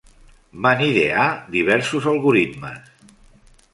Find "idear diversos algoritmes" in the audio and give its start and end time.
0.85-2.91